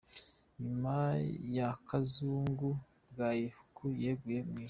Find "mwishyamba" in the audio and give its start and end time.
4.43-4.59